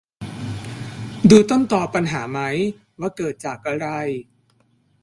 [1.29, 2.39] ดูต้นตอปัญหาไหม
[2.99, 3.87] ว่าเกิดจากอะไร